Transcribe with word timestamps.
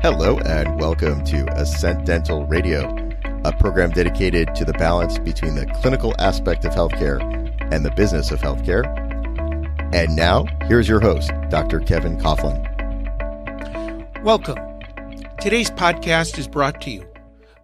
Hello, 0.00 0.38
and 0.38 0.78
welcome 0.78 1.24
to 1.24 1.44
Ascent 1.60 2.06
Dental 2.06 2.46
Radio, 2.46 2.86
a 3.44 3.52
program 3.58 3.90
dedicated 3.90 4.54
to 4.54 4.64
the 4.64 4.72
balance 4.74 5.18
between 5.18 5.56
the 5.56 5.66
clinical 5.82 6.14
aspect 6.20 6.64
of 6.64 6.72
healthcare 6.72 7.20
and 7.72 7.84
the 7.84 7.90
business 7.90 8.30
of 8.30 8.38
healthcare. 8.38 8.86
And 9.92 10.14
now, 10.14 10.46
here's 10.68 10.88
your 10.88 11.00
host, 11.00 11.32
Dr. 11.50 11.80
Kevin 11.80 12.16
Coughlin. 12.16 12.62
Welcome. 14.22 14.58
Today's 15.40 15.72
podcast 15.72 16.38
is 16.38 16.46
brought 16.46 16.80
to 16.82 16.92
you 16.92 17.04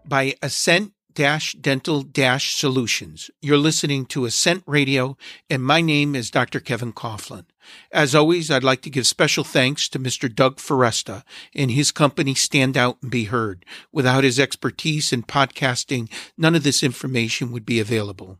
by 0.04 0.34
Ascent 0.42 0.92
Dental 1.14 2.04
Solutions. 2.40 3.30
You're 3.42 3.58
listening 3.58 4.06
to 4.06 4.24
Ascent 4.24 4.64
Radio, 4.66 5.16
and 5.48 5.62
my 5.62 5.80
name 5.80 6.16
is 6.16 6.32
Dr. 6.32 6.58
Kevin 6.58 6.92
Coughlin. 6.92 7.44
As 7.92 8.14
always, 8.14 8.50
I'd 8.50 8.64
like 8.64 8.82
to 8.82 8.90
give 8.90 9.06
special 9.06 9.44
thanks 9.44 9.88
to 9.88 9.98
Mr. 9.98 10.32
Doug 10.32 10.56
Foresta 10.56 11.24
and 11.54 11.70
his 11.70 11.92
company 11.92 12.34
Stand 12.34 12.76
Out 12.76 12.98
and 13.02 13.10
Be 13.10 13.24
Heard. 13.24 13.64
Without 13.92 14.24
his 14.24 14.38
expertise 14.38 15.12
in 15.12 15.22
podcasting, 15.22 16.10
none 16.36 16.54
of 16.54 16.62
this 16.62 16.82
information 16.82 17.52
would 17.52 17.66
be 17.66 17.80
available. 17.80 18.38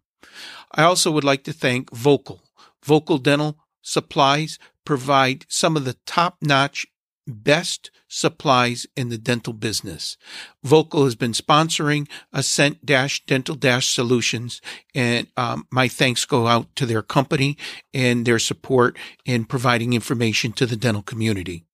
I 0.73 0.83
also 0.83 1.11
would 1.11 1.25
like 1.25 1.45
to 1.45 1.53
thank 1.53 1.91
VOCO. 1.91 2.41
VOCO 2.85 3.23
Dental 3.23 3.59
Supplies 3.83 4.59
provide 4.85 5.45
some 5.49 5.77
of 5.77 5.85
the 5.85 5.97
top 6.07 6.39
notch 6.41 6.87
best 7.27 7.91
supplies 8.09 8.87
in 8.97 9.09
the 9.09 9.19
dental 9.19 9.53
business. 9.53 10.17
VOCO 10.65 11.05
has 11.05 11.15
been 11.15 11.33
sponsoring 11.33 12.09
Ascent 12.33 12.85
Dental 12.85 13.81
Solutions, 13.81 14.61
and 14.95 15.27
um, 15.37 15.67
my 15.71 15.89
thanks 15.89 16.25
go 16.25 16.47
out 16.47 16.75
to 16.77 16.87
their 16.87 17.03
company 17.03 17.57
and 17.93 18.27
their 18.27 18.39
support 18.39 18.97
in 19.25 19.45
providing 19.45 19.93
information 19.93 20.53
to 20.53 20.67
the 20.67 20.77
dental 20.77 21.03
community. 21.03 21.65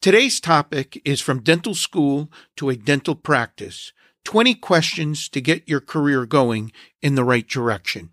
Today's 0.00 0.40
topic 0.40 1.00
is 1.04 1.20
from 1.20 1.42
dental 1.42 1.74
school 1.74 2.30
to 2.56 2.70
a 2.70 2.76
dental 2.76 3.14
practice 3.14 3.92
20 4.24 4.54
questions 4.56 5.28
to 5.30 5.40
get 5.40 5.68
your 5.68 5.80
career 5.80 6.26
going 6.26 6.72
in 7.00 7.14
the 7.14 7.24
right 7.24 7.48
direction. 7.48 8.10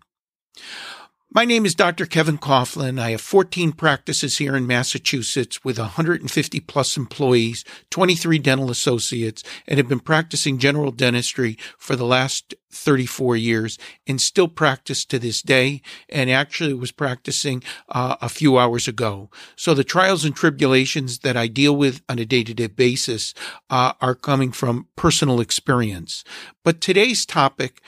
My 1.30 1.44
name 1.44 1.66
is 1.66 1.74
Dr. 1.74 2.06
Kevin 2.06 2.38
Coughlin. 2.38 2.98
I 2.98 3.10
have 3.10 3.20
14 3.20 3.72
practices 3.72 4.38
here 4.38 4.56
in 4.56 4.66
Massachusetts 4.66 5.62
with 5.62 5.78
150 5.78 6.60
plus 6.60 6.96
employees, 6.96 7.66
23 7.90 8.38
dental 8.38 8.70
associates, 8.70 9.42
and 9.66 9.76
have 9.76 9.88
been 9.88 10.00
practicing 10.00 10.56
general 10.56 10.90
dentistry 10.90 11.58
for 11.76 11.96
the 11.96 12.06
last 12.06 12.54
34 12.70 13.36
years 13.36 13.78
and 14.06 14.22
still 14.22 14.48
practice 14.48 15.04
to 15.04 15.18
this 15.18 15.42
day. 15.42 15.82
And 16.08 16.30
actually 16.30 16.72
was 16.72 16.92
practicing 16.92 17.62
uh, 17.90 18.16
a 18.22 18.30
few 18.30 18.56
hours 18.56 18.88
ago. 18.88 19.28
So 19.54 19.74
the 19.74 19.84
trials 19.84 20.24
and 20.24 20.34
tribulations 20.34 21.18
that 21.18 21.36
I 21.36 21.46
deal 21.46 21.76
with 21.76 22.00
on 22.08 22.18
a 22.18 22.24
day 22.24 22.42
to 22.42 22.54
day 22.54 22.68
basis 22.68 23.34
uh, 23.68 23.92
are 24.00 24.14
coming 24.14 24.50
from 24.50 24.88
personal 24.96 25.42
experience. 25.42 26.24
But 26.64 26.80
today's 26.80 27.26
topic 27.26 27.82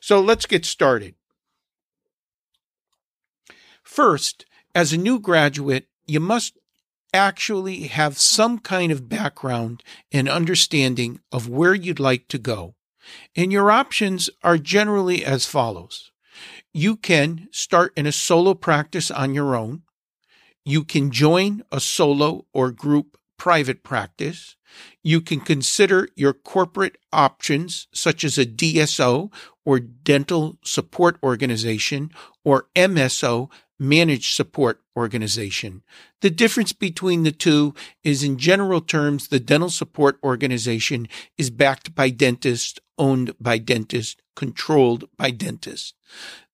So 0.00 0.20
let's 0.20 0.46
get 0.46 0.64
started. 0.64 1.14
First, 3.84 4.46
as 4.74 4.92
a 4.92 4.98
new 4.98 5.18
graduate, 5.20 5.86
you 6.06 6.20
must 6.20 6.58
actually 7.12 7.88
have 7.88 8.18
some 8.18 8.58
kind 8.58 8.92
of 8.92 9.08
background 9.08 9.82
and 10.12 10.28
understanding 10.28 11.20
of 11.32 11.48
where 11.48 11.74
you'd 11.74 12.00
like 12.00 12.28
to 12.28 12.38
go. 12.38 12.74
And 13.36 13.52
your 13.52 13.70
options 13.70 14.30
are 14.42 14.58
generally 14.58 15.24
as 15.24 15.46
follows. 15.46 16.10
You 16.72 16.96
can 16.96 17.48
start 17.50 17.92
in 17.96 18.06
a 18.06 18.12
solo 18.12 18.54
practice 18.54 19.10
on 19.10 19.34
your 19.34 19.56
own. 19.56 19.82
You 20.64 20.84
can 20.84 21.10
join 21.10 21.62
a 21.72 21.80
solo 21.80 22.46
or 22.52 22.70
group 22.70 23.16
private 23.38 23.82
practice. 23.82 24.56
You 25.02 25.20
can 25.20 25.40
consider 25.40 26.08
your 26.14 26.34
corporate 26.34 26.96
options, 27.12 27.88
such 27.92 28.22
as 28.22 28.36
a 28.38 28.44
DSO 28.46 29.32
or 29.64 29.80
dental 29.80 30.58
support 30.62 31.18
organization 31.22 32.10
or 32.44 32.66
MSO 32.76 33.48
managed 33.80 34.34
support 34.34 34.82
organization. 34.96 35.82
The 36.20 36.30
difference 36.30 36.72
between 36.72 37.22
the 37.22 37.32
two 37.32 37.74
is 38.04 38.22
in 38.22 38.36
general 38.36 38.82
terms, 38.82 39.28
the 39.28 39.40
dental 39.40 39.70
support 39.70 40.18
organization 40.22 41.08
is 41.38 41.50
backed 41.50 41.94
by 41.94 42.10
dentists, 42.10 42.78
owned 42.98 43.34
by 43.40 43.56
dentists, 43.56 44.16
controlled 44.36 45.04
by 45.16 45.30
dentists. 45.30 45.94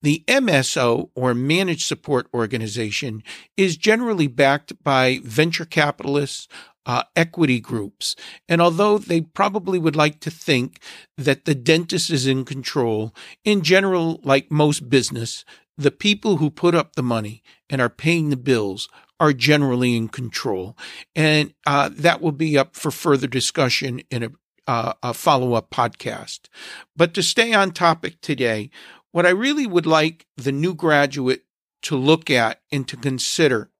The 0.03 0.23
MSO 0.29 1.11
or 1.17 1.35
managed 1.35 1.87
support 1.87 2.29
organization 2.33 3.25
is 3.57 3.77
generally 3.77 4.29
backed 4.29 4.83
by 4.85 5.19
venture 5.25 5.65
capitalists, 5.65 6.47
uh, 6.87 7.03
equity 7.17 7.59
groups. 7.59 8.15
And 8.49 8.63
although 8.63 8.99
they 8.99 9.21
probably 9.21 9.79
would 9.79 9.97
like 9.97 10.21
to 10.21 10.31
think 10.31 10.81
that 11.19 11.45
the 11.45 11.55
dentist 11.55 12.11
is 12.11 12.27
in 12.27 12.45
control, 12.45 13.13
in 13.45 13.63
general, 13.63 14.21
like 14.23 14.51
most 14.51 14.89
business, 14.89 15.45
the 15.77 15.91
people 15.91 16.39
who 16.39 16.51
put 16.51 16.75
up 16.75 16.95
the 16.95 17.03
money 17.03 17.43
and 17.69 17.81
are 17.81 17.89
paying 17.91 18.31
the 18.31 18.37
bills 18.37 18.89
are 19.19 19.33
generally 19.33 19.97
in 19.97 20.09
control. 20.09 20.77
And 21.15 21.55
uh, 21.67 21.91
that 21.93 22.21
will 22.21 22.33
be 22.33 22.59
up 22.59 22.77
for 22.77 22.91
further 22.91 23.27
discussion 23.27 24.01
in 24.11 24.25
a, 24.25 24.31
uh, 24.67 24.93
a 25.03 25.15
follow 25.15 25.55
up 25.55 25.71
podcast. 25.71 26.49
But 26.97 27.15
to 27.15 27.23
stay 27.23 27.53
on 27.53 27.71
topic 27.73 28.21
today, 28.21 28.71
what 29.13 29.27
I 29.27 29.31
really 29.31 29.67
would 29.67 29.87
like 29.87 30.27
the 30.37 30.53
new 30.53 30.75
graduate 30.75 31.45
to 31.83 31.97
look 31.97 32.31
at 32.31 32.61
and 32.71 32.87
to 32.89 32.97
consider 32.97 33.71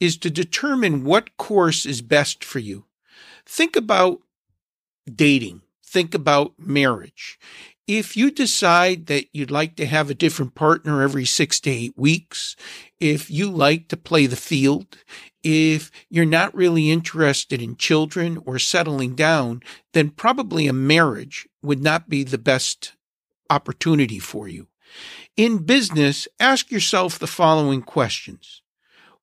is 0.00 0.16
to 0.18 0.30
determine 0.30 1.04
what 1.04 1.36
course 1.36 1.86
is 1.86 2.02
best 2.02 2.44
for 2.44 2.58
you. 2.58 2.84
Think 3.46 3.76
about 3.76 4.20
dating. 5.12 5.62
Think 5.84 6.14
about 6.14 6.54
marriage. 6.58 7.38
If 7.86 8.16
you 8.16 8.30
decide 8.30 9.06
that 9.06 9.26
you'd 9.32 9.50
like 9.50 9.76
to 9.76 9.86
have 9.86 10.08
a 10.08 10.14
different 10.14 10.54
partner 10.54 11.02
every 11.02 11.26
six 11.26 11.60
to 11.60 11.70
eight 11.70 11.92
weeks, 11.96 12.56
if 12.98 13.30
you 13.30 13.50
like 13.50 13.88
to 13.88 13.96
play 13.96 14.26
the 14.26 14.36
field, 14.36 14.96
If 15.44 15.90
you're 16.08 16.24
not 16.24 16.54
really 16.54 16.90
interested 16.90 17.60
in 17.60 17.76
children 17.76 18.38
or 18.46 18.58
settling 18.58 19.14
down, 19.14 19.62
then 19.92 20.08
probably 20.08 20.66
a 20.66 20.72
marriage 20.72 21.46
would 21.62 21.82
not 21.82 22.08
be 22.08 22.24
the 22.24 22.38
best 22.38 22.94
opportunity 23.50 24.18
for 24.18 24.48
you. 24.48 24.68
In 25.36 25.58
business, 25.58 26.26
ask 26.40 26.70
yourself 26.70 27.18
the 27.18 27.26
following 27.26 27.82
questions. 27.82 28.62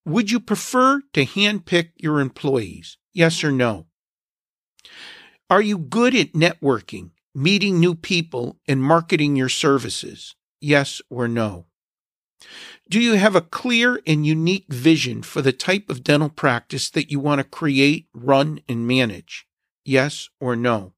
Would 0.05 0.29
you 0.29 0.39
prefer 0.39 1.01
to 1.13 1.25
handpick 1.25 1.89
your 1.95 2.19
employees? 2.19 2.97
Yes 3.13 3.43
or 3.43 3.51
no? 3.51 3.87
Are 5.49 5.61
you 5.61 5.79
good 5.79 6.15
at 6.15 6.33
networking, 6.33 7.11
meeting 7.33 7.79
new 7.79 7.95
people, 7.95 8.59
and 8.67 8.81
marketing 8.81 9.35
your 9.35 9.49
services? 9.49 10.35
Yes 10.59 11.01
or 11.09 11.27
no? 11.27 11.65
Do 12.89 12.99
you 12.99 13.13
have 13.13 13.35
a 13.35 13.41
clear 13.41 14.01
and 14.05 14.25
unique 14.25 14.65
vision 14.67 15.21
for 15.21 15.41
the 15.41 15.53
type 15.53 15.89
of 15.89 16.03
dental 16.03 16.29
practice 16.29 16.89
that 16.89 17.09
you 17.09 17.19
want 17.19 17.39
to 17.39 17.45
create, 17.45 18.07
run, 18.13 18.61
and 18.67 18.87
manage? 18.87 19.47
Yes 19.85 20.29
or 20.39 20.55
no? 20.55 20.93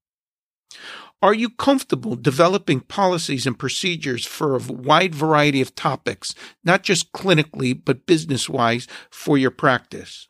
Are 1.22 1.32
you 1.32 1.48
comfortable 1.48 2.16
developing 2.16 2.80
policies 2.80 3.46
and 3.46 3.58
procedures 3.58 4.26
for 4.26 4.56
a 4.56 4.58
wide 4.58 5.14
variety 5.14 5.62
of 5.62 5.74
topics, 5.74 6.34
not 6.62 6.82
just 6.82 7.12
clinically, 7.12 7.80
but 7.82 8.06
business 8.06 8.48
wise 8.48 8.86
for 9.10 9.38
your 9.38 9.50
practice? 9.50 10.28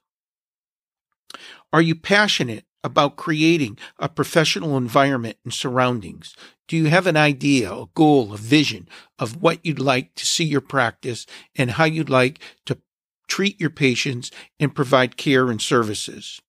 Are 1.73 1.83
you 1.83 1.97
passionate 1.97 2.65
about 2.85 3.17
creating 3.17 3.79
a 3.99 4.09
professional 4.09 4.77
environment 4.77 5.39
and 5.43 5.53
surroundings? 5.53 6.37
Do 6.69 6.77
you 6.77 6.87
have 6.87 7.09
an 7.09 7.17
idea, 7.17 7.73
a 7.73 7.87
goal, 7.95 8.33
a 8.33 8.37
vision 8.37 8.89
of 9.19 9.43
what 9.43 9.59
you'd 9.65 9.81
like 9.81 10.15
to 10.15 10.25
see 10.25 10.45
your 10.45 10.61
practice 10.61 11.27
and 11.57 11.73
how 11.73 11.85
you'd 11.85 12.11
like 12.11 12.39
to 12.67 12.79
treat 13.27 13.61
your 13.61 13.71
patients 13.71 14.31
and 14.61 14.75
provide 14.75 15.17
care 15.17 15.51
and 15.51 15.61
services? 15.61 16.41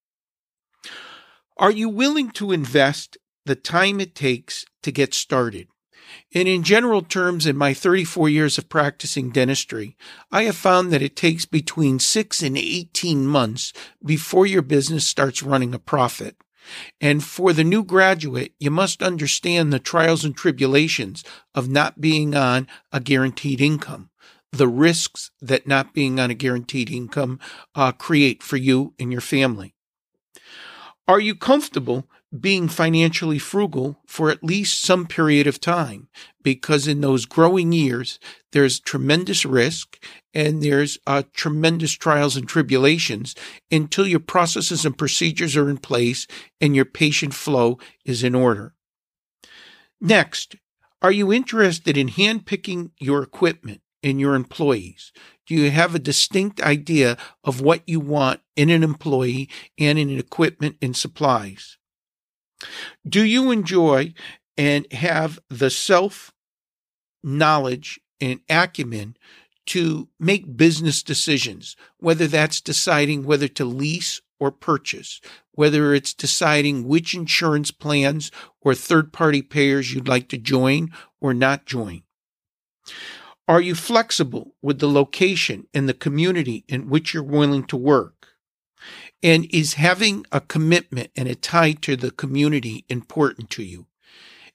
Are 1.58 1.72
you 1.72 1.90
willing 1.90 2.30
to 2.32 2.52
invest 2.52 3.18
the 3.46 3.56
time 3.56 4.00
it 4.00 4.16
takes 4.16 4.66
to 4.82 4.92
get 4.92 5.14
started. 5.14 5.68
And 6.34 6.48
in 6.48 6.64
general 6.64 7.02
terms, 7.02 7.46
in 7.46 7.58
my 7.58 7.74
34 7.74 8.30
years 8.30 8.58
of 8.58 8.70
practicing 8.70 9.30
dentistry, 9.30 9.96
I 10.32 10.44
have 10.44 10.56
found 10.56 10.92
that 10.92 11.02
it 11.02 11.16
takes 11.16 11.46
between 11.46 12.00
six 12.00 12.42
and 12.42 12.58
18 12.58 13.26
months 13.26 13.74
before 14.04 14.46
your 14.46 14.62
business 14.62 15.08
starts 15.08 15.44
running 15.44 15.74
a 15.74 15.80
profit. 15.80 16.36
And 17.00 17.24
for 17.24 17.54
the 17.54 17.64
new 17.64 17.84
graduate, 17.84 18.54
you 18.60 18.72
must 18.72 19.04
understand 19.04 19.72
the 19.72 19.80
trials 19.80 20.26
and 20.26 20.36
tribulations 20.36 21.24
of 21.54 21.70
not 21.70 22.02
being 22.02 22.36
on 22.36 22.68
a 22.92 23.00
guaranteed 23.00 23.62
income, 23.62 24.10
the 24.52 24.68
risks 24.68 25.32
that 25.42 25.68
not 25.68 25.94
being 25.94 26.20
on 26.20 26.32
a 26.32 26.36
guaranteed 26.36 26.90
income 26.90 27.40
uh, 27.76 27.92
create 27.92 28.42
for 28.42 28.58
you 28.58 28.94
and 29.00 29.12
your 29.12 29.22
family. 29.22 29.76
Are 31.08 31.20
you 31.20 31.36
comfortable 31.36 32.10
being 32.42 32.68
financially 32.68 33.40
frugal 33.40 34.00
for 34.06 34.30
at 34.30 34.44
least 34.44 34.82
some 34.82 35.06
period 35.06 35.48
of 35.48 35.60
time 35.60 36.08
because 36.44 36.88
in 36.88 37.02
those 37.02 37.26
growing 37.26 37.72
years 37.72 38.20
there's 38.52 38.80
tremendous 38.80 39.46
risk 39.46 40.04
and 40.34 40.62
there's 40.62 40.98
uh, 41.08 41.24
tremendous 41.34 41.92
trials 41.94 42.36
and 42.36 42.48
tribulations 42.48 43.36
until 43.72 44.08
your 44.08 44.20
processes 44.20 44.86
and 44.86 44.98
procedures 44.98 45.56
are 45.56 45.70
in 45.70 45.78
place 45.78 46.28
and 46.60 46.76
your 46.76 46.86
patient 46.86 47.34
flow 47.34 47.78
is 48.06 48.24
in 48.24 48.36
order. 48.36 48.74
Next, 50.00 50.56
are 51.02 51.12
you 51.12 51.32
interested 51.32 51.98
in 51.98 52.10
handpicking 52.10 52.92
your 53.00 53.22
equipment 53.24 53.82
and 54.02 54.20
your 54.20 54.36
employees? 54.36 55.12
Do 55.48 55.56
you 55.56 55.72
have 55.72 55.94
a 55.94 56.00
distinct 56.00 56.62
idea 56.62 57.18
of 57.44 57.62
what 57.62 57.82
you 57.86 58.00
want 58.00 58.42
in 58.56 58.70
an 58.70 58.84
employee 58.84 59.50
and 59.78 60.00
in 60.00 60.18
equipment 60.18 60.78
and 60.82 60.96
supplies? 60.96 61.78
Do 63.08 63.24
you 63.24 63.52
enjoy 63.52 64.14
and 64.58 64.92
have 64.92 65.40
the 65.50 65.70
self 65.70 66.32
knowledge 67.24 68.00
and 68.22 68.40
acumen 68.50 69.18
to 69.68 70.08
make 70.20 70.56
business 70.56 71.02
decisions, 71.02 71.76
whether 71.98 72.28
that's 72.28 72.62
deciding 72.62 73.24
whether 73.24 73.48
to 73.48 73.66
lease 73.66 74.22
or 74.40 74.52
purchase, 74.52 75.22
whether 75.54 75.94
it's 75.94 76.14
deciding 76.14 76.88
which 76.88 77.14
insurance 77.14 77.72
plans 77.72 78.32
or 78.62 78.76
third 78.76 79.12
party 79.12 79.42
payers 79.42 79.94
you'd 79.94 80.08
like 80.08 80.30
to 80.30 80.38
join 80.38 80.92
or 81.20 81.34
not 81.34 81.66
join? 81.66 82.04
Are 83.48 83.62
you 83.62 83.76
flexible 83.76 84.56
with 84.62 84.80
the 84.80 84.90
location 84.90 85.68
and 85.74 85.88
the 85.88 85.94
community 85.94 86.66
in 86.68 86.90
which 86.90 87.14
you're 87.14 87.24
willing 87.24 87.64
to 87.66 87.78
work? 87.78 88.35
And 89.24 89.48
is 89.52 89.74
having 89.74 90.26
a 90.32 90.42
commitment 90.42 91.12
and 91.16 91.28
a 91.28 91.36
tie 91.36 91.74
to 91.74 91.96
the 91.96 92.12
community 92.12 92.86
important 92.90 93.50
to 93.52 93.64
you? 93.64 93.88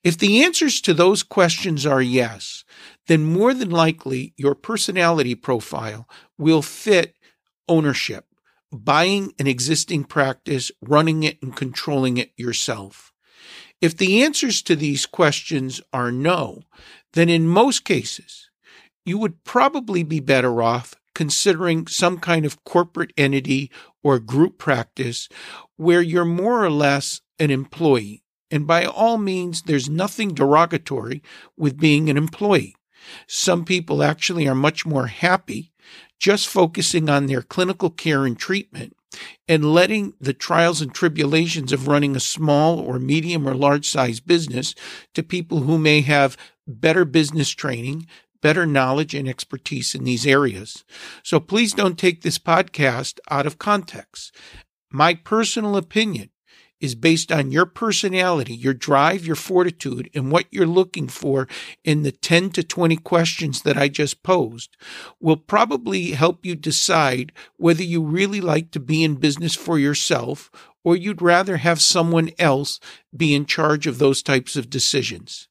If 0.02 0.16
the 0.16 0.42
answers 0.42 0.80
to 0.82 0.94
those 0.94 1.22
questions 1.22 1.84
are 1.84 2.00
yes, 2.00 2.64
then 3.06 3.24
more 3.24 3.52
than 3.52 3.70
likely 3.70 4.32
your 4.36 4.54
personality 4.54 5.34
profile 5.34 6.08
will 6.38 6.62
fit 6.62 7.16
ownership, 7.68 8.26
buying 8.72 9.34
an 9.38 9.46
existing 9.46 10.04
practice, 10.04 10.72
running 10.80 11.22
it, 11.22 11.42
and 11.42 11.54
controlling 11.54 12.16
it 12.16 12.32
yourself. 12.36 13.12
If 13.80 13.96
the 13.96 14.22
answers 14.22 14.62
to 14.62 14.76
these 14.76 15.06
questions 15.06 15.80
are 15.92 16.12
no, 16.12 16.62
then 17.12 17.28
in 17.28 17.46
most 17.46 17.84
cases, 17.84 18.50
you 19.04 19.18
would 19.18 19.44
probably 19.44 20.02
be 20.02 20.20
better 20.20 20.62
off 20.62 20.94
considering 21.14 21.86
some 21.86 22.18
kind 22.18 22.46
of 22.46 22.64
corporate 22.64 23.12
entity 23.16 23.70
or 24.02 24.18
group 24.18 24.58
practice 24.58 25.28
where 25.76 26.02
you're 26.02 26.24
more 26.24 26.64
or 26.64 26.70
less 26.70 27.20
an 27.38 27.50
employee. 27.50 28.22
And 28.50 28.66
by 28.66 28.84
all 28.84 29.18
means, 29.18 29.62
there's 29.62 29.88
nothing 29.88 30.34
derogatory 30.34 31.22
with 31.56 31.78
being 31.78 32.10
an 32.10 32.16
employee. 32.16 32.74
Some 33.26 33.64
people 33.64 34.02
actually 34.02 34.46
are 34.48 34.54
much 34.54 34.84
more 34.84 35.06
happy 35.06 35.72
just 36.18 36.48
focusing 36.48 37.08
on 37.08 37.26
their 37.26 37.42
clinical 37.42 37.90
care 37.90 38.26
and 38.26 38.38
treatment 38.38 38.94
and 39.48 39.72
letting 39.72 40.12
the 40.20 40.34
trials 40.34 40.80
and 40.80 40.94
tribulations 40.94 41.72
of 41.72 41.88
running 41.88 42.14
a 42.14 42.20
small 42.20 42.78
or 42.78 42.98
medium 42.98 43.48
or 43.48 43.54
large 43.54 43.88
size 43.88 44.20
business 44.20 44.74
to 45.14 45.22
people 45.22 45.60
who 45.60 45.78
may 45.78 46.02
have 46.02 46.36
better 46.66 47.04
business 47.04 47.50
training, 47.50 48.06
better 48.40 48.66
knowledge 48.66 49.14
and 49.14 49.28
expertise 49.28 49.94
in 49.94 50.04
these 50.04 50.26
areas. 50.26 50.84
So 51.22 51.40
please 51.40 51.72
don't 51.72 51.98
take 51.98 52.22
this 52.22 52.38
podcast 52.38 53.18
out 53.30 53.46
of 53.46 53.58
context. 53.58 54.34
My 54.90 55.14
personal 55.14 55.76
opinion 55.76 56.30
is 56.80 56.94
based 56.94 57.30
on 57.30 57.52
your 57.52 57.66
personality, 57.66 58.54
your 58.54 58.74
drive, 58.74 59.26
your 59.26 59.36
fortitude, 59.36 60.10
and 60.14 60.32
what 60.32 60.46
you're 60.50 60.66
looking 60.66 61.08
for 61.08 61.46
in 61.84 62.02
the 62.02 62.12
10 62.12 62.50
to 62.50 62.62
20 62.62 62.96
questions 62.96 63.62
that 63.62 63.76
I 63.76 63.88
just 63.88 64.22
posed 64.22 64.76
will 65.20 65.36
probably 65.36 66.12
help 66.12 66.44
you 66.46 66.54
decide 66.54 67.32
whether 67.56 67.82
you 67.82 68.02
really 68.02 68.40
like 68.40 68.70
to 68.72 68.80
be 68.80 69.04
in 69.04 69.16
business 69.16 69.54
for 69.54 69.78
yourself 69.78 70.50
or 70.82 70.96
you'd 70.96 71.20
rather 71.20 71.58
have 71.58 71.80
someone 71.80 72.30
else 72.38 72.80
be 73.14 73.34
in 73.34 73.44
charge 73.44 73.86
of 73.86 73.98
those 73.98 74.22
types 74.22 74.56
of 74.56 74.70
decisions. 74.70 75.49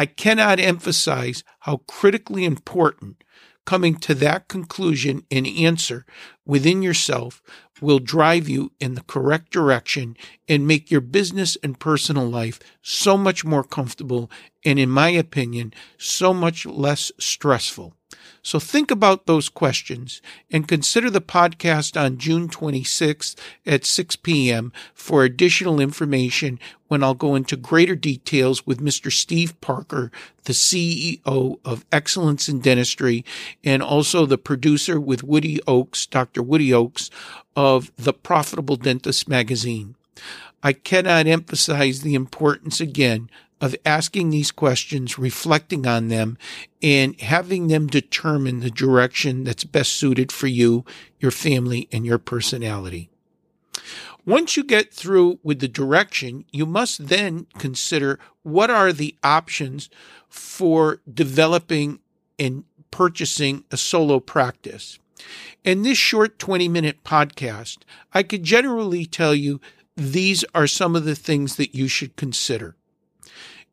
I 0.00 0.06
cannot 0.06 0.60
emphasize 0.60 1.42
how 1.60 1.78
critically 1.88 2.44
important 2.44 3.24
coming 3.66 3.96
to 3.96 4.14
that 4.14 4.48
conclusion 4.48 5.24
and 5.30 5.46
answer 5.46 6.06
within 6.46 6.80
yourself 6.80 7.42
will 7.82 7.98
drive 7.98 8.48
you 8.48 8.72
in 8.80 8.94
the 8.94 9.02
correct 9.02 9.50
direction 9.50 10.16
and 10.48 10.66
make 10.66 10.90
your 10.90 11.02
business 11.02 11.58
and 11.62 11.78
personal 11.78 12.26
life 12.26 12.60
so 12.80 13.18
much 13.18 13.44
more 13.44 13.64
comfortable 13.64 14.30
and, 14.64 14.78
in 14.78 14.88
my 14.88 15.10
opinion, 15.10 15.74
so 15.98 16.32
much 16.32 16.64
less 16.64 17.12
stressful. 17.18 17.97
So 18.42 18.58
think 18.58 18.90
about 18.90 19.26
those 19.26 19.48
questions 19.48 20.22
and 20.50 20.68
consider 20.68 21.10
the 21.10 21.20
podcast 21.20 22.00
on 22.00 22.18
June 22.18 22.48
26th 22.48 23.36
at 23.66 23.84
6 23.84 24.16
p.m. 24.16 24.72
for 24.94 25.24
additional 25.24 25.80
information 25.80 26.58
when 26.88 27.04
I'll 27.04 27.14
go 27.14 27.34
into 27.34 27.56
greater 27.56 27.94
details 27.94 28.66
with 28.66 28.80
Mr. 28.80 29.12
Steve 29.12 29.60
Parker, 29.60 30.10
the 30.44 30.52
CEO 30.52 31.58
of 31.64 31.84
Excellence 31.92 32.48
in 32.48 32.60
Dentistry, 32.60 33.24
and 33.62 33.82
also 33.82 34.24
the 34.24 34.38
producer 34.38 34.98
with 34.98 35.22
Woody 35.22 35.60
Oakes, 35.66 36.06
Dr. 36.06 36.42
Woody 36.42 36.72
Oakes, 36.72 37.10
of 37.54 37.92
the 37.96 38.12
Profitable 38.12 38.76
Dentist 38.76 39.28
magazine. 39.28 39.94
I 40.62 40.72
cannot 40.72 41.26
emphasize 41.26 42.00
the 42.00 42.14
importance 42.14 42.80
again 42.80 43.30
of 43.60 43.74
asking 43.84 44.30
these 44.30 44.50
questions, 44.50 45.18
reflecting 45.18 45.86
on 45.86 46.08
them, 46.08 46.38
and 46.82 47.20
having 47.20 47.68
them 47.68 47.86
determine 47.86 48.60
the 48.60 48.70
direction 48.70 49.44
that's 49.44 49.64
best 49.64 49.92
suited 49.92 50.30
for 50.30 50.46
you, 50.46 50.84
your 51.18 51.30
family, 51.30 51.88
and 51.90 52.06
your 52.06 52.18
personality. 52.18 53.10
Once 54.24 54.56
you 54.56 54.64
get 54.64 54.92
through 54.92 55.38
with 55.42 55.60
the 55.60 55.68
direction, 55.68 56.44
you 56.52 56.66
must 56.66 57.08
then 57.08 57.46
consider 57.58 58.18
what 58.42 58.70
are 58.70 58.92
the 58.92 59.16
options 59.22 59.88
for 60.28 61.00
developing 61.12 61.98
and 62.38 62.64
purchasing 62.90 63.64
a 63.70 63.76
solo 63.76 64.20
practice. 64.20 64.98
In 65.64 65.82
this 65.82 65.98
short 65.98 66.38
20 66.38 66.68
minute 66.68 67.02
podcast, 67.04 67.78
I 68.12 68.22
could 68.22 68.42
generally 68.42 69.06
tell 69.06 69.34
you 69.34 69.60
these 69.96 70.44
are 70.54 70.66
some 70.66 70.94
of 70.94 71.04
the 71.04 71.16
things 71.16 71.56
that 71.56 71.74
you 71.74 71.88
should 71.88 72.14
consider. 72.16 72.76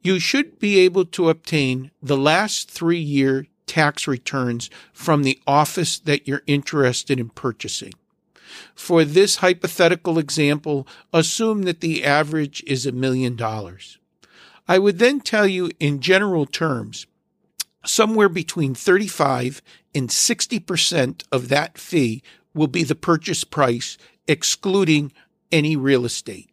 You 0.05 0.19
should 0.19 0.59
be 0.59 0.77
able 0.81 1.05
to 1.05 1.29
obtain 1.29 1.89
the 1.99 2.15
last 2.15 2.69
three 2.69 2.99
year 2.99 3.47
tax 3.65 4.07
returns 4.07 4.69
from 4.93 5.23
the 5.23 5.39
office 5.47 5.97
that 5.97 6.27
you're 6.27 6.43
interested 6.45 7.19
in 7.19 7.29
purchasing. 7.29 7.91
For 8.75 9.03
this 9.03 9.37
hypothetical 9.37 10.19
example, 10.19 10.87
assume 11.11 11.63
that 11.63 11.81
the 11.81 12.03
average 12.03 12.63
is 12.67 12.85
a 12.85 12.91
million 12.91 13.35
dollars. 13.35 13.97
I 14.67 14.77
would 14.77 14.99
then 14.99 15.21
tell 15.21 15.47
you 15.47 15.71
in 15.79 16.01
general 16.01 16.45
terms, 16.45 17.07
somewhere 17.83 18.29
between 18.29 18.75
35 18.75 19.63
and 19.95 20.09
60% 20.09 21.23
of 21.31 21.49
that 21.49 21.79
fee 21.79 22.21
will 22.53 22.67
be 22.67 22.83
the 22.83 22.93
purchase 22.93 23.43
price, 23.43 23.97
excluding 24.27 25.11
any 25.51 25.75
real 25.75 26.05
estate. 26.05 26.51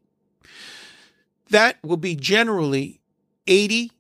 That 1.51 1.77
will 1.83 1.99
be 1.99 2.17
generally 2.17 3.02
80 3.47 3.93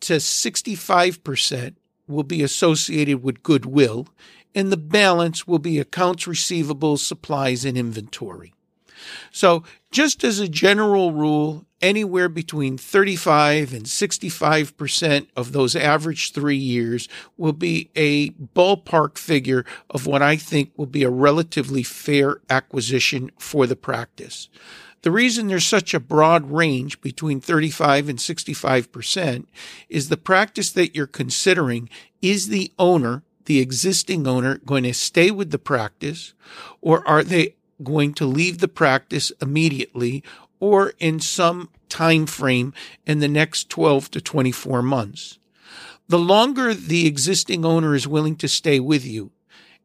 to 0.00 0.14
65% 0.14 1.74
will 2.06 2.22
be 2.22 2.42
associated 2.42 3.22
with 3.22 3.42
goodwill, 3.42 4.08
and 4.54 4.70
the 4.70 4.76
balance 4.76 5.46
will 5.46 5.58
be 5.58 5.78
accounts 5.78 6.26
receivable, 6.26 6.96
supplies, 6.96 7.64
and 7.64 7.76
inventory. 7.76 8.52
So, 9.30 9.64
just 9.90 10.24
as 10.24 10.38
a 10.38 10.48
general 10.48 11.12
rule, 11.12 11.66
anywhere 11.80 12.28
between 12.28 12.78
35 12.78 13.72
and 13.72 13.84
65% 13.84 15.26
of 15.36 15.52
those 15.52 15.76
average 15.76 16.32
three 16.32 16.56
years 16.56 17.08
will 17.36 17.52
be 17.52 17.90
a 17.94 18.30
ballpark 18.30 19.18
figure 19.18 19.64
of 19.90 20.06
what 20.06 20.22
I 20.22 20.36
think 20.36 20.72
will 20.76 20.86
be 20.86 21.02
a 21.02 21.10
relatively 21.10 21.82
fair 21.82 22.40
acquisition 22.48 23.30
for 23.38 23.66
the 23.66 23.76
practice. 23.76 24.48
The 25.04 25.10
reason 25.10 25.48
there's 25.48 25.66
such 25.66 25.92
a 25.92 26.00
broad 26.00 26.50
range 26.50 27.02
between 27.02 27.38
35 27.38 28.08
and 28.08 28.18
65% 28.18 29.44
is 29.90 30.08
the 30.08 30.16
practice 30.16 30.72
that 30.72 30.96
you're 30.96 31.06
considering 31.06 31.90
is 32.22 32.48
the 32.48 32.72
owner, 32.78 33.22
the 33.44 33.60
existing 33.60 34.26
owner, 34.26 34.56
going 34.64 34.84
to 34.84 34.94
stay 34.94 35.30
with 35.30 35.50
the 35.50 35.58
practice 35.58 36.32
or 36.80 37.06
are 37.06 37.22
they 37.22 37.54
going 37.82 38.14
to 38.14 38.24
leave 38.24 38.60
the 38.60 38.66
practice 38.66 39.30
immediately 39.42 40.24
or 40.58 40.94
in 40.98 41.20
some 41.20 41.68
time 41.90 42.24
frame 42.24 42.72
in 43.04 43.18
the 43.18 43.28
next 43.28 43.68
12 43.68 44.10
to 44.12 44.22
24 44.22 44.80
months. 44.80 45.38
The 46.08 46.18
longer 46.18 46.72
the 46.72 47.06
existing 47.06 47.66
owner 47.66 47.94
is 47.94 48.08
willing 48.08 48.36
to 48.36 48.48
stay 48.48 48.80
with 48.80 49.04
you, 49.04 49.32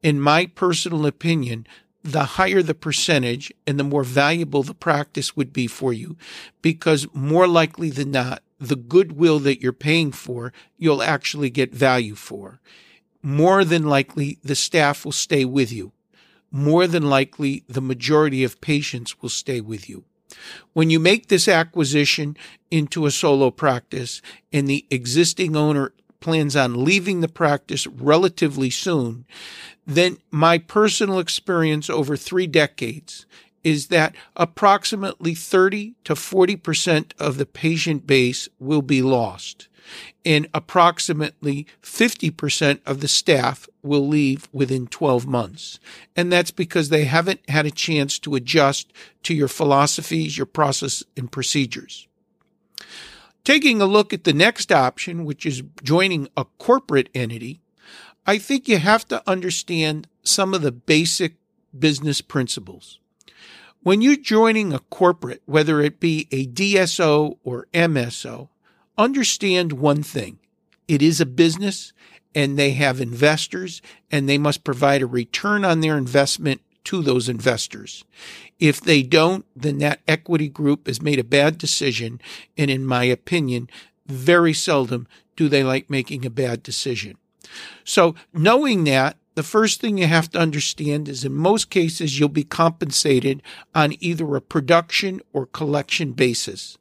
in 0.02 0.22
my 0.22 0.46
personal 0.46 1.06
opinion, 1.06 1.68
the 2.04 2.24
higher 2.24 2.62
the 2.62 2.74
percentage 2.74 3.52
and 3.68 3.80
the 3.80 3.84
more 3.84 4.04
valuable 4.04 4.64
the 4.64 4.74
practice 4.74 5.36
would 5.36 5.52
be 5.52 5.68
for 5.68 5.92
you 5.94 6.18
because 6.62 7.08
more 7.14 7.48
likely 7.48 7.90
than 7.90 8.12
not, 8.12 8.42
the 8.60 8.76
goodwill 8.76 9.40
that 9.40 9.62
you're 9.62 9.74
paying 9.74 10.12
for, 10.12 10.52
you'll 10.78 11.04
actually 11.04 11.50
get 11.50 11.74
value 11.74 12.16
for. 12.16 12.60
More 13.22 13.66
than 13.66 13.84
likely, 13.84 14.38
the 14.44 14.56
staff 14.56 15.04
will 15.04 15.12
stay 15.12 15.46
with 15.46 15.72
you 15.72 15.92
more 16.52 16.88
than 16.88 17.10
likely 17.10 17.64
the 17.68 17.82
majority 17.82 18.44
of 18.44 18.62
patients 18.62 19.22
will 19.22 19.30
stay 19.30 19.62
with 19.62 19.90
you. 19.90 20.04
When 20.74 20.90
you 20.90 21.00
make 21.00 21.28
this 21.28 21.48
acquisition 21.48 22.38
into 22.70 23.06
a 23.06 23.12
solo 23.12 23.52
practice 23.52 24.22
and 24.54 24.68
the 24.68 24.86
existing 24.90 25.56
owner 25.56 25.94
plans 26.20 26.56
on 26.56 26.84
leaving 26.84 27.22
the 27.22 27.28
practice 27.28 27.88
relatively 27.88 28.70
soon, 28.70 29.26
then 29.86 30.18
my 30.32 30.58
personal 30.58 31.20
experience 31.20 31.90
over 31.90 32.16
three 32.16 32.48
decades 32.48 33.26
is 33.64 33.88
that 33.88 34.16
approximately 34.36 35.36
30 35.36 35.96
to 36.06 36.14
40% 36.14 37.12
of 37.20 37.38
the 37.38 37.46
patient 37.46 38.08
base 38.08 38.48
will 38.60 38.82
be 38.82 39.02
lost 39.02 39.68
and 40.26 40.48
approximately 40.54 41.66
50% 41.82 42.80
of 42.86 43.02
the 43.02 43.08
staff 43.08 43.68
will 43.82 44.08
leave 44.08 44.48
within 44.52 44.88
12 44.88 45.26
months. 45.26 45.80
And 46.16 46.32
that's 46.32 46.52
because 46.52 46.90
they 46.90 47.06
haven't 47.06 47.48
had 47.50 47.66
a 47.66 47.72
chance 47.72 48.20
to 48.20 48.36
adjust 48.36 48.92
to 49.24 49.34
your 49.34 49.48
philosophies, 49.48 50.38
your 50.38 50.46
process, 50.46 51.04
and 51.18 51.32
procedures. 51.32 52.08
Taking 53.44 53.82
a 53.82 53.86
look 53.86 54.14
at 54.14 54.24
the 54.24 54.34
next 54.34 54.72
option, 54.72 55.26
which 55.26 55.46
is 55.46 55.64
joining 55.84 56.28
a 56.36 56.46
corporate 56.58 57.10
entity, 57.16 57.62
I 58.26 58.38
think 58.38 58.68
you 58.68 58.78
have 58.78 59.08
to 59.08 59.28
understand 59.28 60.08
some 60.24 60.54
of 60.54 60.62
the 60.62 60.72
basic 60.72 61.36
business 61.78 62.22
principles. 62.22 63.00
When 63.82 64.02
you're 64.02 64.18
joining 64.18 64.74
a 64.74 64.80
corporate, 64.80 65.42
whether 65.46 65.82
it 65.82 66.00
be 66.00 66.28
a 66.32 66.46
DSO 66.46 67.38
or 67.44 67.68
MSO, 67.74 68.50
understand 68.98 69.74
one 69.74 70.04
thing. 70.04 70.40
It 70.88 71.02
is 71.02 71.22
a 71.22 71.26
business 71.26 71.94
and 72.36 72.58
they 72.58 72.72
have 72.72 73.00
investors 73.00 73.82
and 74.12 74.28
they 74.28 74.38
must 74.38 74.64
provide 74.64 75.02
a 75.02 75.08
return 75.08 75.64
on 75.64 75.80
their 75.80 75.98
investment 75.98 76.62
to 76.86 77.02
those 77.02 77.30
investors. 77.30 78.04
If 78.60 78.82
they 78.82 79.04
don't, 79.04 79.46
then 79.56 79.78
that 79.80 80.02
equity 80.08 80.50
group 80.50 80.88
has 80.88 81.02
made 81.02 81.20
a 81.20 81.24
bad 81.24 81.58
decision. 81.58 82.22
And 82.58 82.72
in 82.72 82.86
my 82.86 83.04
opinion, 83.04 83.70
very 84.06 84.54
seldom 84.54 85.08
do 85.36 85.48
they 85.48 85.64
like 85.64 85.90
making 85.90 86.26
a 86.26 86.30
bad 86.30 86.64
decision. 86.64 87.18
So 87.84 88.16
knowing 88.34 88.84
that, 88.86 89.18
the 89.36 89.44
first 89.44 89.80
thing 89.80 89.98
you 89.98 90.08
have 90.08 90.30
to 90.32 90.40
understand 90.40 91.08
is 91.08 91.24
in 91.24 91.34
most 91.34 91.70
cases, 91.70 92.20
you'll 92.20 92.30
be 92.30 92.44
compensated 92.44 93.42
on 93.74 93.94
either 94.00 94.36
a 94.36 94.42
production 94.42 95.22
or 95.32 95.46
collection 95.46 96.12
basis 96.12 96.78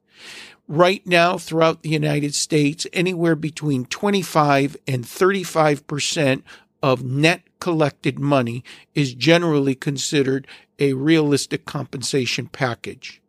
right 0.67 1.05
now 1.07 1.39
throughout 1.39 1.83
the 1.83 1.89
United 1.89 2.35
States, 2.35 2.87
anywhere 2.93 3.35
between 3.35 3.87
25 3.87 4.77
and 4.87 5.05
35% 5.05 6.43
of 6.83 7.03
net 7.03 7.43
collected 7.61 8.19
money 8.19 8.65
is 8.95 9.15
generally 9.15 9.75
considered 9.75 10.47
a 10.79 10.93
realistic 10.93 11.65
compensation 11.65 12.47
package. 12.47 13.21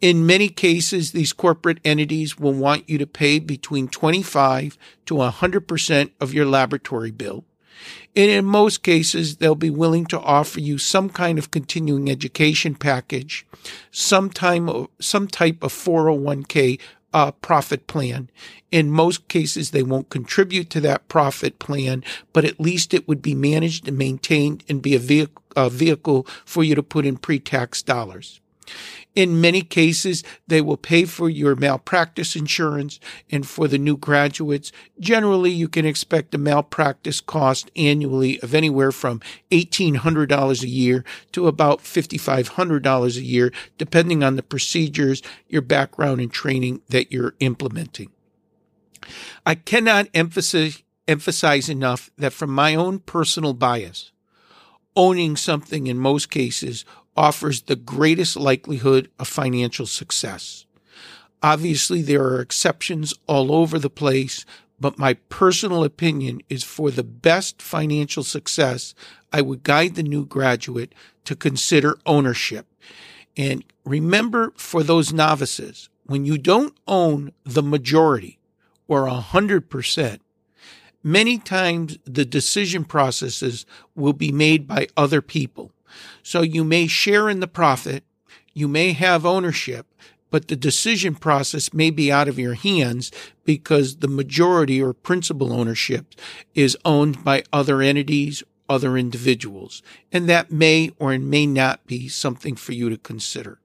In 0.00 0.26
many 0.26 0.48
cases, 0.48 1.12
these 1.12 1.32
corporate 1.32 1.80
entities 1.84 2.38
will 2.38 2.52
want 2.52 2.88
you 2.88 2.98
to 2.98 3.06
pay 3.06 3.38
between 3.38 3.88
25 3.88 4.78
to 5.06 5.14
100% 5.14 6.10
of 6.20 6.32
your 6.32 6.46
laboratory 6.46 7.10
bill. 7.10 7.44
And 8.16 8.30
in 8.30 8.44
most 8.44 8.82
cases, 8.82 9.36
they'll 9.36 9.54
be 9.54 9.70
willing 9.70 10.06
to 10.06 10.20
offer 10.20 10.60
you 10.60 10.78
some 10.78 11.10
kind 11.10 11.38
of 11.38 11.50
continuing 11.50 12.10
education 12.10 12.74
package, 12.74 13.46
some, 13.90 14.30
time, 14.30 14.86
some 15.00 15.28
type 15.28 15.62
of 15.62 15.72
401k 15.72 16.80
uh, 17.12 17.32
profit 17.32 17.86
plan. 17.86 18.30
In 18.70 18.90
most 18.90 19.28
cases, 19.28 19.70
they 19.70 19.82
won't 19.82 20.10
contribute 20.10 20.70
to 20.70 20.80
that 20.82 21.08
profit 21.08 21.58
plan, 21.58 22.04
but 22.32 22.44
at 22.44 22.60
least 22.60 22.92
it 22.92 23.08
would 23.08 23.22
be 23.22 23.34
managed 23.34 23.88
and 23.88 23.96
maintained 23.96 24.64
and 24.68 24.82
be 24.82 24.94
a 24.94 24.98
vehicle, 24.98 25.42
a 25.56 25.70
vehicle 25.70 26.26
for 26.44 26.62
you 26.62 26.74
to 26.74 26.82
put 26.82 27.06
in 27.06 27.16
pre-tax 27.16 27.82
dollars. 27.82 28.40
In 29.14 29.40
many 29.40 29.62
cases, 29.62 30.22
they 30.46 30.60
will 30.60 30.76
pay 30.76 31.04
for 31.04 31.28
your 31.28 31.56
malpractice 31.56 32.36
insurance. 32.36 33.00
And 33.30 33.46
for 33.46 33.66
the 33.66 33.78
new 33.78 33.96
graduates, 33.96 34.70
generally 35.00 35.50
you 35.50 35.66
can 35.68 35.84
expect 35.84 36.34
a 36.34 36.38
malpractice 36.38 37.20
cost 37.20 37.70
annually 37.74 38.40
of 38.40 38.54
anywhere 38.54 38.92
from 38.92 39.20
$1,800 39.50 40.62
a 40.62 40.68
year 40.68 41.04
to 41.32 41.48
about 41.48 41.80
$5,500 41.80 43.16
a 43.16 43.22
year, 43.22 43.52
depending 43.76 44.22
on 44.22 44.36
the 44.36 44.42
procedures, 44.42 45.22
your 45.48 45.62
background 45.62 46.20
and 46.20 46.32
training 46.32 46.82
that 46.88 47.10
you're 47.10 47.34
implementing. 47.40 48.10
I 49.44 49.54
cannot 49.54 50.08
emphasize, 50.14 50.82
emphasize 51.06 51.68
enough 51.68 52.10
that 52.18 52.32
from 52.32 52.50
my 52.50 52.74
own 52.74 53.00
personal 53.00 53.54
bias, 53.54 54.12
owning 54.94 55.36
something 55.36 55.86
in 55.86 55.98
most 55.98 56.30
cases 56.30 56.84
offers 57.18 57.62
the 57.62 57.74
greatest 57.76 58.36
likelihood 58.36 59.10
of 59.18 59.26
financial 59.26 59.86
success. 59.86 60.66
Obviously, 61.42 62.00
there 62.00 62.22
are 62.22 62.40
exceptions 62.40 63.12
all 63.26 63.52
over 63.52 63.76
the 63.76 63.90
place, 63.90 64.46
but 64.78 65.00
my 65.00 65.14
personal 65.28 65.82
opinion 65.82 66.40
is 66.48 66.62
for 66.62 66.92
the 66.92 67.02
best 67.02 67.60
financial 67.60 68.22
success, 68.22 68.94
I 69.32 69.40
would 69.42 69.64
guide 69.64 69.96
the 69.96 70.04
new 70.04 70.24
graduate 70.24 70.94
to 71.24 71.34
consider 71.34 71.98
ownership. 72.06 72.66
And 73.36 73.64
remember 73.84 74.52
for 74.56 74.84
those 74.84 75.12
novices, 75.12 75.88
when 76.04 76.24
you 76.24 76.38
don't 76.38 76.76
own 76.86 77.32
the 77.44 77.62
majority 77.62 78.38
or 78.86 79.06
a 79.06 79.14
hundred 79.14 79.68
percent, 79.68 80.22
many 81.02 81.38
times 81.38 81.98
the 82.04 82.24
decision 82.24 82.84
processes 82.84 83.66
will 83.96 84.12
be 84.12 84.30
made 84.30 84.68
by 84.68 84.86
other 84.96 85.20
people. 85.20 85.72
So 86.22 86.42
you 86.42 86.64
may 86.64 86.86
share 86.86 87.28
in 87.28 87.40
the 87.40 87.46
profit, 87.46 88.04
you 88.54 88.68
may 88.68 88.92
have 88.92 89.24
ownership, 89.24 89.86
but 90.30 90.48
the 90.48 90.56
decision 90.56 91.14
process 91.14 91.72
may 91.72 91.90
be 91.90 92.12
out 92.12 92.28
of 92.28 92.38
your 92.38 92.54
hands 92.54 93.10
because 93.44 93.96
the 93.96 94.08
majority 94.08 94.82
or 94.82 94.92
principal 94.92 95.52
ownership 95.52 96.14
is 96.54 96.76
owned 96.84 97.24
by 97.24 97.44
other 97.52 97.80
entities, 97.80 98.42
other 98.68 98.98
individuals, 98.98 99.82
and 100.12 100.28
that 100.28 100.52
may 100.52 100.90
or 100.98 101.18
may 101.18 101.46
not 101.46 101.86
be 101.86 102.08
something 102.08 102.56
for 102.56 102.72
you 102.72 102.90
to 102.90 102.98
consider. 102.98 103.58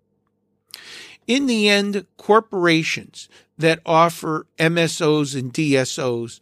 In 1.27 1.45
the 1.45 1.69
end, 1.69 2.05
corporations 2.17 3.29
that 3.57 3.79
offer 3.85 4.45
MSOs 4.57 5.37
and 5.39 5.53
DSOs, 5.53 6.39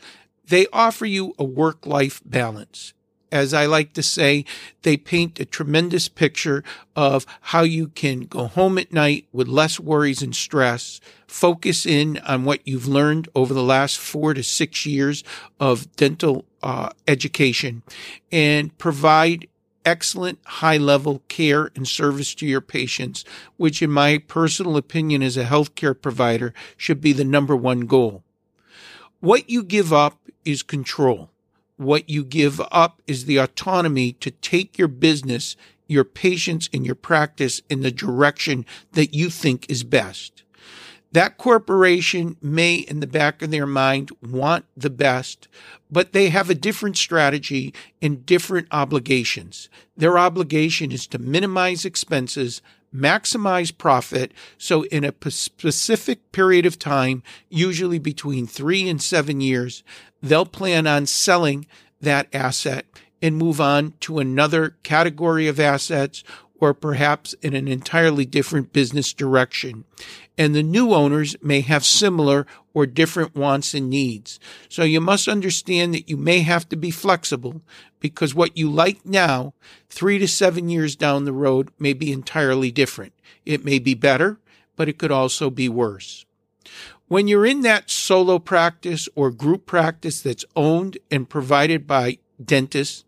they 0.48 0.68
offer 0.74 1.06
you 1.06 1.34
a 1.38 1.44
work-life 1.44 2.22
balance. 2.26 2.94
As 3.32 3.54
I 3.54 3.66
like 3.66 3.94
to 3.94 4.04
say, 4.04 4.44
they 4.82 4.98
paint 4.98 5.40
a 5.40 5.46
tremendous 5.46 6.10
picture 6.10 6.64
of 6.96 7.26
how 7.42 7.62
you 7.62 7.88
can 7.88 8.22
go 8.22 8.48
home 8.48 8.78
at 8.78 8.92
night 8.92 9.28
with 9.32 9.48
less 9.48 9.80
worries 9.80 10.22
and 10.22 10.36
stress, 10.36 11.00
focus 11.28 11.86
in 11.86 12.18
on 12.20 12.44
what 12.44 12.68
you've 12.68 12.88
learned 12.88 13.30
over 13.34 13.54
the 13.54 13.64
last 13.64 13.98
four 13.98 14.34
to 14.34 14.44
six 14.44 14.86
years 14.86 15.24
of 15.60 15.96
dental 15.96 16.44
uh, 16.62 16.90
education, 17.08 17.84
and 18.32 18.78
provide 18.78 19.48
excellent 19.86 20.40
high 20.46 20.78
level 20.78 21.24
care 21.28 21.72
and 21.76 21.88
service 21.88 22.36
to 22.36 22.46
your 22.46 22.62
patients, 22.62 23.24
which 23.58 23.82
in 23.82 23.90
my 23.90 24.18
personal 24.18 24.78
opinion 24.78 25.24
as 25.24 25.38
a 25.38 25.46
healthcare 25.46 26.00
provider 26.00 26.54
should 26.76 27.02
be 27.02 27.14
the 27.14 27.24
number 27.24 27.56
one 27.56 27.82
goal. 27.82 28.24
What 29.22 29.50
you 29.50 29.64
give 29.64 29.94
up 29.94 30.20
is 30.44 30.64
control. 30.64 31.30
What 31.82 32.12
you 32.12 32.24
give 32.24 32.62
up 32.72 33.02
is 33.08 33.26
the 33.26 33.38
autonomy 33.38 34.14
to 34.14 34.30
take 34.30 34.78
your 34.78 34.88
business, 34.88 35.56
your 35.88 36.04
patients, 36.04 36.70
and 36.72 36.86
your 36.86 36.94
practice 36.94 37.64
in 37.72 37.82
the 37.82 37.90
direction 37.90 38.68
that 38.92 39.16
you 39.16 39.32
think 39.32 39.68
is 39.68 39.84
best. 39.84 40.44
That 41.12 41.40
corporation 41.40 42.38
may, 42.40 42.76
in 42.76 43.00
the 43.00 43.08
back 43.08 43.42
of 43.42 43.50
their 43.50 43.66
mind, 43.66 44.12
want 44.22 44.66
the 44.78 44.92
best, 44.92 45.48
but 45.90 46.14
they 46.14 46.30
have 46.30 46.52
a 46.52 46.56
different 46.56 46.98
strategy 46.98 47.74
and 48.00 48.28
different 48.28 48.68
obligations. 48.70 49.68
Their 49.98 50.20
obligation 50.20 50.92
is 50.92 51.08
to 51.08 51.18
minimize 51.18 51.84
expenses, 51.84 52.62
maximize 52.94 53.76
profit. 53.76 54.32
So 54.58 54.84
in 54.86 55.04
a 55.04 55.14
specific 55.30 56.32
period 56.32 56.66
of 56.66 56.80
time, 56.80 57.24
usually 57.50 58.00
between 58.00 58.48
three 58.48 58.90
and 58.90 59.02
seven 59.02 59.42
years, 59.42 59.84
they'll 60.22 60.46
plan 60.46 60.88
on 60.88 61.06
selling 61.06 61.68
that 62.02 62.28
asset 62.34 62.86
and 63.22 63.38
move 63.38 63.62
on 63.62 63.94
to 64.02 64.20
another 64.20 64.76
category 64.84 65.48
of 65.48 65.60
assets 65.60 66.24
or 66.62 66.76
perhaps 66.76 67.34
in 67.42 67.56
an 67.56 67.68
entirely 67.68 68.24
different 68.24 68.72
business 68.72 69.12
direction. 69.12 69.84
And 70.38 70.54
the 70.56 70.64
new 70.64 70.94
owners 70.94 71.36
may 71.42 71.62
have 71.62 71.84
similar 71.84 72.46
or 72.74 72.86
different 72.86 73.36
wants 73.36 73.74
and 73.74 73.90
needs. 73.90 74.40
So 74.70 74.84
you 74.84 75.02
must 75.02 75.28
understand 75.28 75.94
that 75.96 76.08
you 76.08 76.16
may 76.16 76.40
have 76.42 76.70
to 76.70 76.76
be 76.76 76.92
flexible 76.92 77.62
because 78.00 78.36
what 78.36 78.56
you 78.56 78.70
like 78.70 79.04
now, 79.06 79.54
three 79.90 80.20
to 80.20 80.28
seven 80.28 80.70
years 80.70 80.96
down 80.96 81.26
the 81.26 81.34
road, 81.34 81.70
may 81.80 81.94
be 81.94 82.12
entirely 82.12 82.72
different. 82.72 83.14
It 83.44 83.66
may 83.66 83.80
be 83.80 83.96
better, 83.96 84.38
but 84.76 84.88
it 84.88 85.00
could 85.00 85.12
also 85.12 85.50
be 85.50 85.68
worse. 85.68 86.26
When 87.08 87.28
you're 87.28 87.46
in 87.46 87.62
that 87.62 87.90
solo 87.90 88.40
practice 88.40 89.10
or 89.16 89.32
group 89.32 89.66
practice 89.66 90.22
that's 90.22 90.46
owned 90.56 90.98
and 91.10 91.28
provided 91.28 91.86
by 91.88 92.20
dentists, 92.44 93.04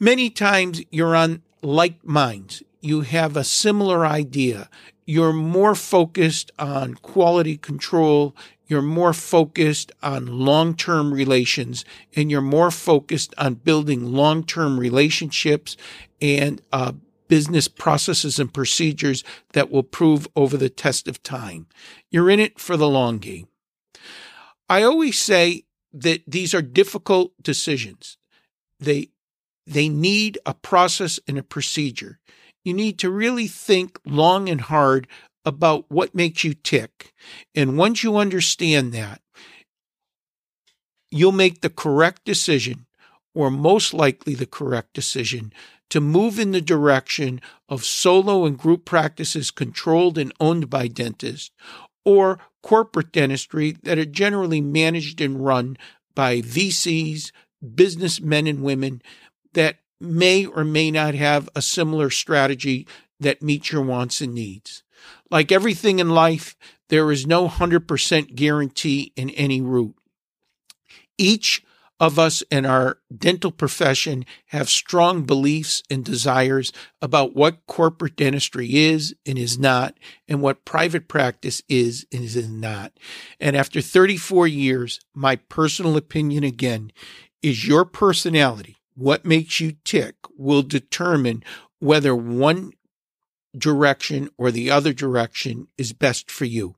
many 0.00 0.30
times 0.30 0.82
you're 0.90 1.14
on 1.14 1.42
like 1.62 2.04
minds. 2.04 2.62
You 2.80 3.02
have 3.02 3.36
a 3.36 3.44
similar 3.44 4.06
idea. 4.06 4.68
You're 5.04 5.32
more 5.32 5.74
focused 5.74 6.50
on 6.58 6.94
quality 6.94 7.56
control. 7.56 8.34
You're 8.66 8.82
more 8.82 9.12
focused 9.12 9.92
on 10.02 10.26
long 10.26 10.74
term 10.74 11.12
relations 11.14 11.84
and 12.14 12.30
you're 12.30 12.40
more 12.40 12.70
focused 12.70 13.34
on 13.38 13.54
building 13.54 14.12
long 14.12 14.44
term 14.44 14.78
relationships 14.78 15.76
and 16.20 16.60
uh, 16.72 16.92
business 17.28 17.68
processes 17.68 18.38
and 18.38 18.52
procedures 18.52 19.24
that 19.52 19.70
will 19.70 19.82
prove 19.82 20.28
over 20.36 20.56
the 20.56 20.68
test 20.68 21.08
of 21.08 21.22
time. 21.22 21.66
You're 22.10 22.30
in 22.30 22.40
it 22.40 22.58
for 22.58 22.76
the 22.76 22.88
long 22.88 23.18
game. 23.18 23.48
I 24.68 24.82
always 24.82 25.18
say 25.18 25.64
that 25.92 26.22
these 26.26 26.54
are 26.54 26.62
difficult 26.62 27.32
decisions. 27.40 28.18
They, 28.80 29.10
they 29.66 29.88
need 29.88 30.38
a 30.46 30.54
process 30.54 31.18
and 31.26 31.38
a 31.38 31.42
procedure. 31.42 32.18
You 32.64 32.74
need 32.74 32.98
to 33.00 33.10
really 33.10 33.48
think 33.48 33.98
long 34.04 34.48
and 34.48 34.60
hard 34.60 35.06
about 35.44 35.84
what 35.88 36.14
makes 36.14 36.44
you 36.44 36.54
tick. 36.54 37.12
And 37.54 37.78
once 37.78 38.02
you 38.02 38.16
understand 38.16 38.92
that, 38.92 39.20
you'll 41.10 41.32
make 41.32 41.60
the 41.60 41.70
correct 41.70 42.24
decision, 42.24 42.86
or 43.34 43.50
most 43.50 43.94
likely 43.94 44.34
the 44.34 44.46
correct 44.46 44.92
decision, 44.92 45.52
to 45.90 46.00
move 46.00 46.38
in 46.38 46.50
the 46.50 46.60
direction 46.60 47.40
of 47.68 47.84
solo 47.84 48.44
and 48.44 48.58
group 48.58 48.84
practices 48.84 49.52
controlled 49.52 50.18
and 50.18 50.32
owned 50.40 50.68
by 50.68 50.88
dentists, 50.88 51.50
or 52.04 52.38
corporate 52.62 53.12
dentistry 53.12 53.76
that 53.84 53.98
are 53.98 54.04
generally 54.04 54.60
managed 54.60 55.20
and 55.20 55.44
run 55.44 55.76
by 56.14 56.40
VCs, 56.40 57.30
businessmen 57.74 58.46
and 58.46 58.62
women 58.62 59.00
that 59.56 59.78
may 60.00 60.46
or 60.46 60.64
may 60.64 60.90
not 60.90 61.14
have 61.14 61.48
a 61.56 61.62
similar 61.62 62.10
strategy 62.10 62.86
that 63.18 63.42
meets 63.42 63.72
your 63.72 63.82
wants 63.82 64.20
and 64.20 64.34
needs. 64.34 64.82
Like 65.30 65.50
everything 65.50 65.98
in 65.98 66.10
life, 66.10 66.56
there 66.88 67.10
is 67.10 67.26
no 67.26 67.48
100% 67.48 68.34
guarantee 68.36 69.12
in 69.16 69.30
any 69.30 69.60
route. 69.60 69.96
Each 71.18 71.64
of 71.98 72.18
us 72.18 72.42
in 72.50 72.66
our 72.66 72.98
dental 73.16 73.50
profession 73.50 74.26
have 74.48 74.68
strong 74.68 75.22
beliefs 75.22 75.82
and 75.90 76.04
desires 76.04 76.70
about 77.00 77.34
what 77.34 77.66
corporate 77.66 78.16
dentistry 78.16 78.76
is 78.76 79.14
and 79.24 79.38
is 79.38 79.58
not, 79.58 79.96
and 80.28 80.42
what 80.42 80.66
private 80.66 81.08
practice 81.08 81.62
is 81.70 82.06
and 82.12 82.24
is 82.24 82.48
not. 82.50 82.92
And 83.40 83.56
after 83.56 83.80
34 83.80 84.46
years, 84.46 85.00
my 85.14 85.36
personal 85.36 85.96
opinion 85.96 86.44
again 86.44 86.92
is 87.42 87.66
your 87.66 87.86
personality, 87.86 88.75
what 88.96 89.24
makes 89.24 89.60
you 89.60 89.76
tick, 89.84 90.16
will 90.36 90.62
determine 90.62 91.44
whether 91.78 92.14
one 92.14 92.72
direction 93.56 94.30
or 94.36 94.50
the 94.50 94.70
other 94.70 94.92
direction 94.92 95.68
is 95.78 95.92
best 95.92 96.30
for 96.30 96.44
you. 96.44 96.74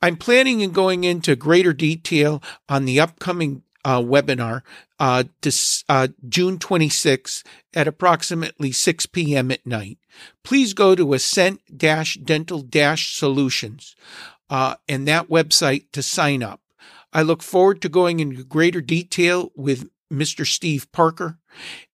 I'm 0.00 0.16
planning 0.16 0.62
on 0.62 0.70
going 0.70 1.04
into 1.04 1.34
greater 1.36 1.72
detail 1.72 2.42
on 2.68 2.84
the 2.84 3.00
upcoming 3.00 3.62
uh, 3.84 4.00
webinar 4.00 4.62
uh, 4.98 5.24
this, 5.42 5.84
uh, 5.88 6.08
June 6.28 6.58
26th 6.58 7.42
at 7.74 7.88
approximately 7.88 8.72
6 8.72 9.06
p.m. 9.06 9.50
at 9.50 9.66
night. 9.66 9.98
Please 10.44 10.72
go 10.72 10.94
to 10.94 11.14
Ascent 11.14 11.60
Dental 11.76 12.68
Solutions 12.96 13.96
uh, 14.50 14.74
and 14.88 15.06
that 15.06 15.28
website 15.28 15.90
to 15.92 16.02
sign 16.02 16.42
up. 16.42 16.60
I 17.12 17.22
look 17.22 17.42
forward 17.42 17.80
to 17.82 17.88
going 17.88 18.20
into 18.20 18.44
greater 18.44 18.80
detail 18.80 19.52
with 19.56 19.88
Mr. 20.12 20.46
Steve 20.46 20.90
Parker. 20.92 21.38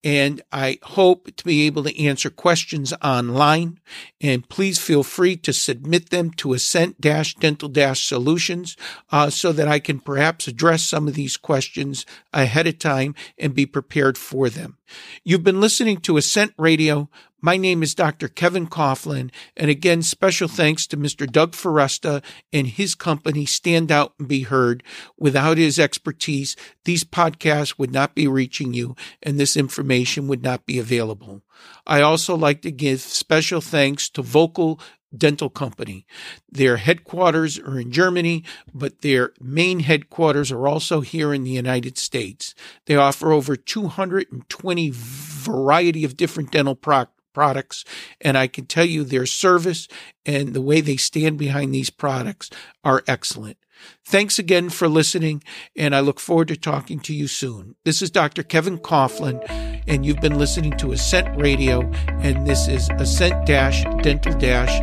And 0.02 0.42
I 0.52 0.78
hope 0.82 1.34
to 1.36 1.44
be 1.44 1.66
able 1.66 1.84
to 1.84 1.98
answer 2.02 2.28
questions 2.30 2.92
online. 3.02 3.80
And 4.20 4.48
please 4.48 4.78
feel 4.78 5.02
free 5.02 5.36
to 5.38 5.52
submit 5.52 6.10
them 6.10 6.30
to 6.32 6.52
Ascent 6.52 7.00
Dental 7.00 7.94
Solutions 7.94 8.76
uh, 9.10 9.30
so 9.30 9.52
that 9.52 9.68
I 9.68 9.78
can 9.78 10.00
perhaps 10.00 10.46
address 10.46 10.82
some 10.82 11.08
of 11.08 11.14
these 11.14 11.36
questions 11.36 12.04
ahead 12.32 12.66
of 12.66 12.78
time 12.78 13.14
and 13.38 13.54
be 13.54 13.66
prepared 13.66 14.18
for 14.18 14.50
them. 14.50 14.76
You've 15.24 15.44
been 15.44 15.60
listening 15.60 15.98
to 15.98 16.16
Ascent 16.16 16.52
Radio. 16.58 17.08
My 17.44 17.58
name 17.58 17.82
is 17.82 17.94
Dr. 17.94 18.28
Kevin 18.28 18.66
Coughlin. 18.66 19.30
And 19.54 19.70
again, 19.70 20.00
special 20.00 20.48
thanks 20.48 20.86
to 20.86 20.96
Mr. 20.96 21.30
Doug 21.30 21.52
Foresta 21.52 22.22
and 22.54 22.66
his 22.66 22.94
company, 22.94 23.44
Stand 23.44 23.92
Out 23.92 24.14
and 24.18 24.26
Be 24.26 24.44
Heard. 24.44 24.82
Without 25.18 25.58
his 25.58 25.78
expertise, 25.78 26.56
these 26.86 27.04
podcasts 27.04 27.78
would 27.78 27.92
not 27.92 28.14
be 28.14 28.26
reaching 28.26 28.72
you 28.72 28.96
and 29.22 29.38
this 29.44 29.58
information 29.58 30.26
would 30.26 30.42
not 30.42 30.64
be 30.64 30.78
available. 30.78 31.42
I 31.86 32.00
also 32.00 32.34
like 32.34 32.62
to 32.62 32.72
give 32.72 33.02
special 33.02 33.60
thanks 33.60 34.08
to 34.08 34.22
VOCO 34.22 34.80
Dental 35.14 35.50
Company. 35.50 36.06
Their 36.50 36.78
headquarters 36.78 37.58
are 37.58 37.78
in 37.78 37.92
Germany, 37.92 38.42
but 38.72 39.02
their 39.02 39.34
main 39.42 39.80
headquarters 39.80 40.50
are 40.50 40.66
also 40.66 41.02
here 41.02 41.34
in 41.34 41.44
the 41.44 41.50
United 41.50 41.98
States. 41.98 42.54
They 42.86 42.96
offer 42.96 43.32
over 43.32 43.54
220 43.54 44.90
variety 44.94 46.04
of 46.04 46.16
different 46.16 46.50
dental 46.50 46.74
products 46.74 47.10
products. 47.34 47.84
And 48.20 48.38
I 48.38 48.46
can 48.46 48.64
tell 48.64 48.84
you 48.84 49.02
their 49.02 49.26
service 49.26 49.88
and 50.24 50.54
the 50.54 50.60
way 50.60 50.80
they 50.80 50.96
stand 50.96 51.36
behind 51.36 51.74
these 51.74 51.90
products 51.90 52.48
are 52.84 53.02
excellent. 53.08 53.58
Thanks 54.04 54.38
again 54.38 54.70
for 54.70 54.88
listening, 54.88 55.42
and 55.76 55.94
I 55.94 56.00
look 56.00 56.20
forward 56.20 56.48
to 56.48 56.56
talking 56.56 57.00
to 57.00 57.14
you 57.14 57.26
soon. 57.26 57.74
This 57.84 58.02
is 58.02 58.10
Dr. 58.10 58.42
Kevin 58.42 58.78
Coughlin, 58.78 59.42
and 59.86 60.04
you've 60.04 60.20
been 60.20 60.38
listening 60.38 60.76
to 60.78 60.92
Ascent 60.92 61.36
Radio, 61.40 61.82
and 62.20 62.46
this 62.46 62.68
is 62.68 62.88
Ascent 62.98 63.46
Dental 63.46 64.34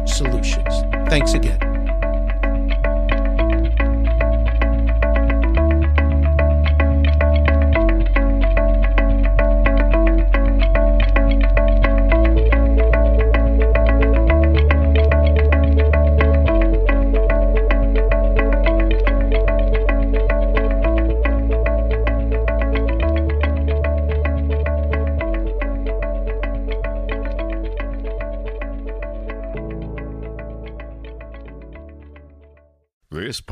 Solutions. 0.08 0.74
Thanks 1.10 1.34
again. 1.34 1.71